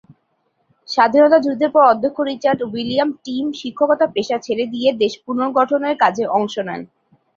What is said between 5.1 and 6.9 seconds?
পুনর্গঠনের কাজে অংশ নেন।